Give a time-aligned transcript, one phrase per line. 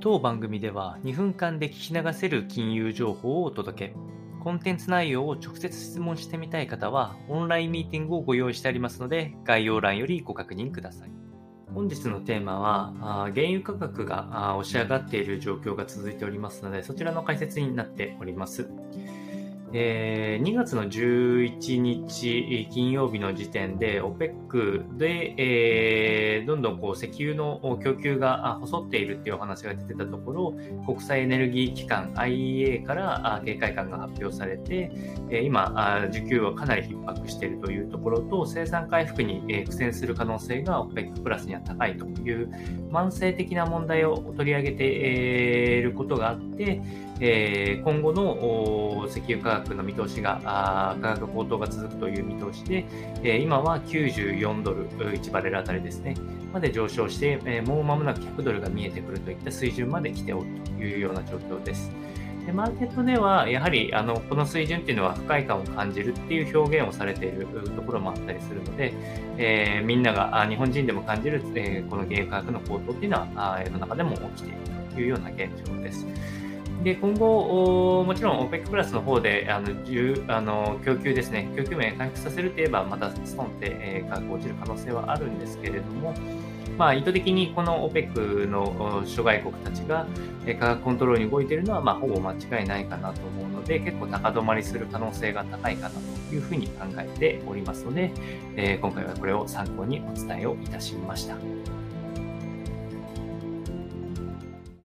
[0.00, 3.94] 当番組では2分間で聞き流せる金融情報をお届け。
[4.40, 11.10] コンテンツ内容を直接質問してみたい方は、オンラインミーティングをご用意してありますので、概要欄よりご確認ください。
[11.74, 18.70] 本日のテーマは、原油価格が押し上がっている状況が続いておりますので、そちらの解説になっております。
[19.74, 30.54] えー、2月の11日金曜日の時点で OPEC で、えー、どんどんこう石油の供給が細っているっていうお話が出てたところ、
[30.86, 34.90] 国際エネルギー機関 IEA から警戒感が発表されて、
[35.42, 42.48] 今、需給はかなり逼迫しているというところと、生産回復に苦戦する可能性が OPEC プラスには高いという
[42.90, 46.80] 慢性的な問題を取り上げていることがあって、
[47.20, 50.40] え、今後の石油価格の見通しが、
[51.00, 52.84] 価格高騰が続くという見通しで、
[53.22, 56.14] えー、今は94ドル1バレルあたりですね、
[56.52, 61.90] まで上昇して、えー、もう間もなく100ドルが見えてくるといった水準まで来ておるというような状況です。
[62.48, 68.94] でマーケットでは、やはりあのこの水準っていうのは不快感を感じるっていう表現をされているところもあったりするので、
[69.36, 74.58] えー、みんなが日本人でも感じる、えー、この原油価格の高騰っていうのは世の中でも起きている
[74.94, 76.06] というような現状です。
[76.82, 79.68] で今後、もちろん OPEC プラスの方であの
[80.28, 86.14] あの供給ですね、供給面回復させるといえば、またストンって、えー、価格落ちる可能性はあるんですけれども、
[86.78, 90.06] まあ、意図的にこの OPEC の諸外国たちが
[90.46, 95.94] 価格コントロールに動いているのは、まあ、ほぼ間違いないかなと思うので、結構高止まりする可能性が高いかな
[96.28, 98.12] というふうに考えておりますので、
[98.54, 101.34] えー、今回はこれを参考にお伝えをいたしました。